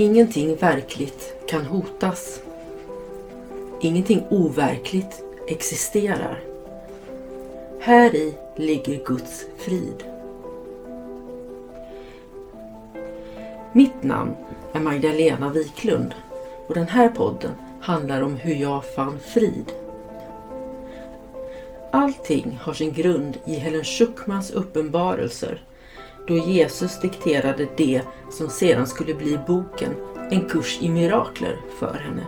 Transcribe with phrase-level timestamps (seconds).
[0.00, 2.42] Ingenting verkligt kan hotas.
[3.80, 6.40] Ingenting overkligt existerar.
[7.80, 10.04] Här i ligger Guds frid.
[13.72, 14.36] Mitt namn
[14.72, 16.14] är Magdalena Wiklund
[16.66, 19.72] och den här podden handlar om hur jag fann frid.
[21.92, 25.62] Allting har sin grund i Helen Schuckmans uppenbarelser
[26.28, 29.94] då Jesus dikterade det som sedan skulle bli boken
[30.30, 32.26] En kurs i mirakler för henne.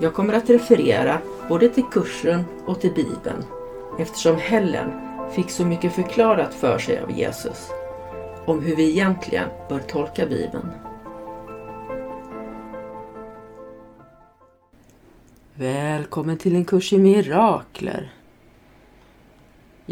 [0.00, 1.18] Jag kommer att referera
[1.48, 3.44] både till kursen och till Bibeln
[3.98, 4.90] eftersom Helen
[5.34, 7.70] fick så mycket förklarat för sig av Jesus
[8.46, 10.70] om hur vi egentligen bör tolka Bibeln.
[15.54, 18.12] Välkommen till en kurs i mirakler.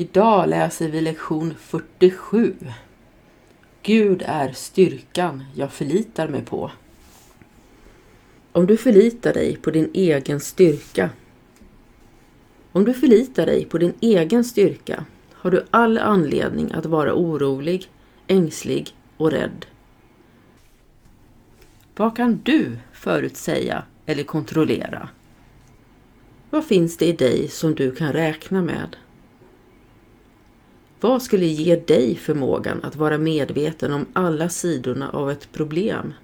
[0.00, 2.54] Idag läser vi lektion 47.
[3.82, 6.70] Gud är styrkan jag förlitar mig på.
[8.52, 11.10] Om du förlitar dig på din egen styrka.
[12.72, 17.90] Om du förlitar dig på din egen styrka har du all anledning att vara orolig,
[18.26, 19.66] ängslig och rädd.
[21.96, 25.08] Vad kan du förutsäga eller kontrollera?
[26.50, 28.96] Vad finns det i dig som du kan räkna med?
[31.00, 36.14] Vad skulle ge dig förmågan att vara medveten om alla sidorna av ett problem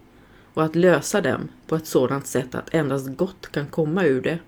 [0.54, 4.38] och att lösa dem på ett sådant sätt att endast gott kan komma ur det?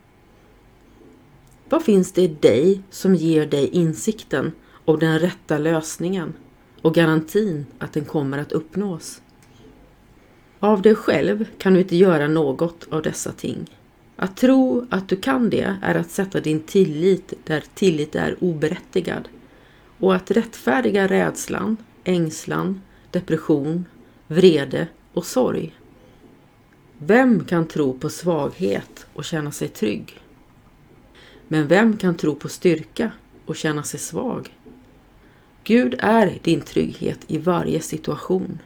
[1.69, 4.53] Vad finns det i dig som ger dig insikten
[4.85, 6.33] om den rätta lösningen
[6.83, 9.23] och garantin att den kommer att uppnås?
[10.61, 13.79] Av dig själv kan du inte göra något av dessa ting.
[14.17, 19.29] Att tro att du kan det är att sätta din tillit där tillit är oberättigad
[19.99, 23.85] och att rättfärdiga rädslan, ängslan, depression,
[24.27, 25.75] vrede och sorg.
[26.99, 30.21] Vem kan tro på svaghet och känna sig trygg?
[31.49, 33.11] Men vem kan tro på styrka
[33.47, 34.55] och känna sig svag?
[35.65, 38.59] Gud är din trygghet i varje situation.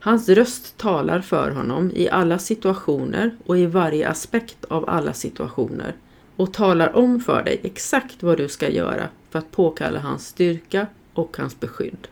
[0.00, 5.94] Hans röst talar för honom i alla situationer och i varje aspekt av alla situationer
[6.36, 10.86] och talar om för dig exakt vad du ska göra för att påkalla hans styrka
[11.14, 12.08] och hans beskydd.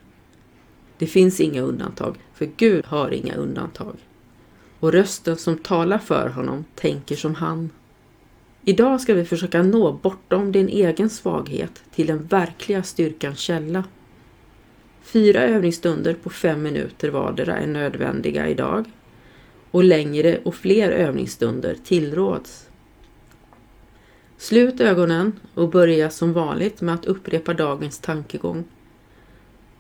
[0.99, 3.97] Det finns inga undantag, för Gud har inga undantag.
[4.81, 7.71] Och rösten som talar för honom tänker som han.
[8.65, 13.85] Idag ska vi försöka nå bortom din egen svaghet till den verkliga styrkans källa.
[15.03, 18.85] Fyra övningsstunder på fem minuter vardera är nödvändiga idag
[19.71, 22.69] och längre och fler övningsstunder tillråds.
[24.43, 28.65] Slut ögonen och börja som vanligt med att upprepa dagens tankegång.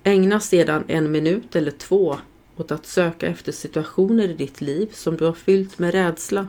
[0.03, 2.17] Ägna sedan en minut eller två
[2.56, 6.49] åt att söka efter situationer i ditt liv som du har fyllt med rädsla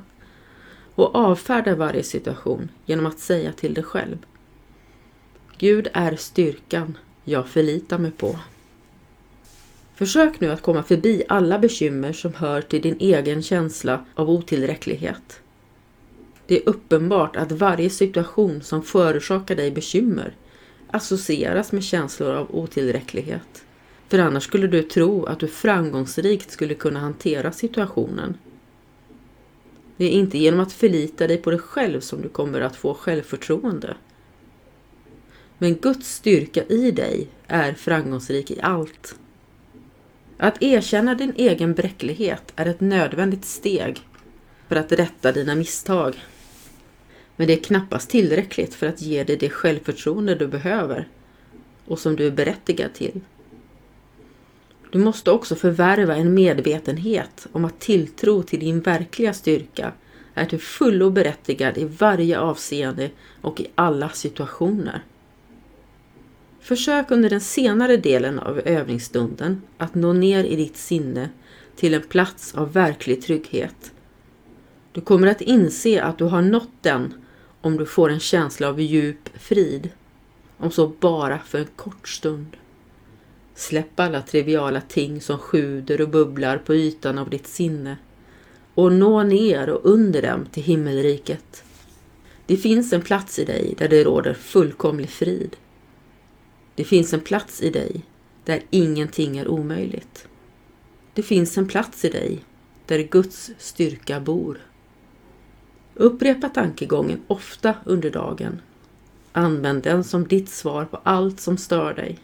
[0.96, 4.18] och avfärda varje situation genom att säga till dig själv.
[5.58, 8.40] Gud är styrkan jag förlitar mig på.
[9.96, 15.43] Försök nu att komma förbi alla bekymmer som hör till din egen känsla av otillräcklighet.
[16.48, 20.36] Det är uppenbart att varje situation som förorsakar dig bekymmer
[20.88, 23.66] associeras med känslor av otillräcklighet.
[24.08, 28.38] För annars skulle du tro att du framgångsrikt skulle kunna hantera situationen.
[29.98, 32.94] Det är inte genom att förlita dig på dig själv som du kommer att få
[32.94, 33.96] självförtroende.
[35.58, 39.16] Men Guds styrka i dig är framgångsrik i allt.
[40.38, 44.02] Att erkänna din egen bräcklighet är ett nödvändigt steg
[44.68, 46.24] för att rätta dina misstag.
[47.44, 51.08] Men det är knappast tillräckligt för att ge dig det självförtroende du behöver
[51.86, 53.22] och som du är berättigad till.
[54.92, 59.92] Du måste också förvärva en medvetenhet om att tilltro till din verkliga styrka
[60.34, 63.10] är till fullo berättigad i varje avseende
[63.42, 65.04] och i alla situationer.
[66.60, 71.30] Försök under den senare delen av övningsstunden att nå ner i ditt sinne
[71.76, 73.92] till en plats av verklig trygghet.
[74.92, 77.14] Du kommer att inse att du har nått den
[77.64, 79.90] om du får en känsla av djup frid,
[80.58, 82.58] om så bara för en kort stund.
[83.56, 87.98] Släpp alla triviala ting som sjuder och bubblar på ytan av ditt sinne
[88.74, 91.64] och nå ner och under dem till himmelriket.
[92.46, 95.56] Det finns en plats i dig där det råder fullkomlig frid.
[96.76, 98.02] Det finns en plats i dig
[98.46, 100.28] där ingenting är omöjligt.
[101.14, 102.40] Det finns en plats i dig
[102.86, 104.60] där Guds styrka bor.
[105.96, 108.62] Upprepa tankegången ofta under dagen.
[109.32, 112.20] Använd den som ditt svar på allt som stör dig.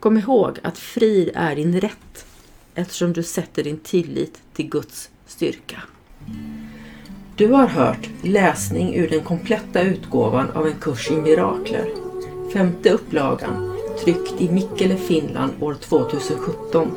[0.00, 2.26] Kom ihåg att frid är din rätt.
[2.74, 5.82] eftersom du sätter din tillit till Guds styrka.
[7.36, 11.88] Du har hört läsning ur den kompletta utgåvan av en kurs i mirakler.
[12.52, 16.90] Femte upplagan, tryckt i Mikkele, Finland år 2017.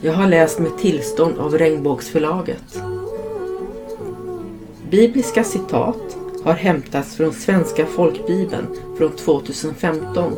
[0.00, 2.91] Jag har läst med tillstånd av Regnbågsförlaget.
[4.92, 8.66] Bibliska citat har hämtats från Svenska folkbibeln
[8.98, 10.32] från 2015.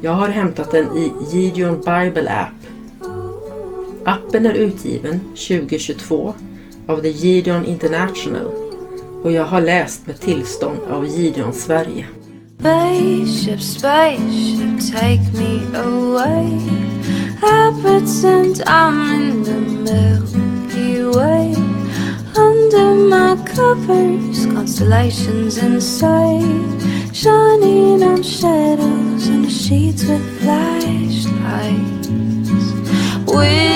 [0.00, 2.66] Jag har hämtat den i Gideon Bible App.
[4.04, 6.34] Appen är utgiven 2022
[6.86, 8.46] av The Gideon International
[9.22, 12.06] och jag har läst med tillstånd av Gideon Sverige.
[12.60, 16.46] Spaceship, spaceship, take me away.
[17.42, 20.31] I pretend I'm in the middle
[23.54, 26.80] covers, constellations inside.
[27.14, 31.28] Shining on shadows and sheets with flashlights.
[33.30, 33.71] When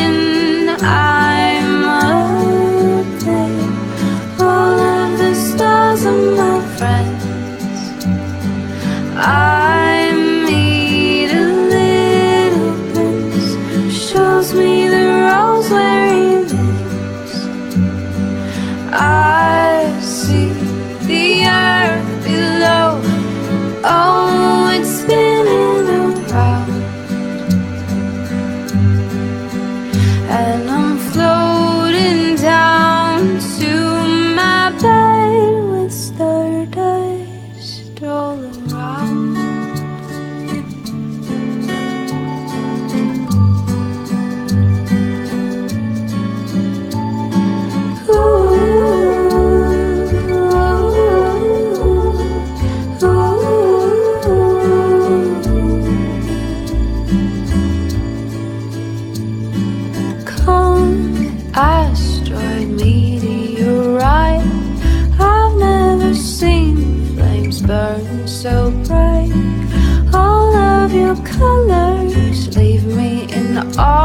[73.57, 73.96] the beauty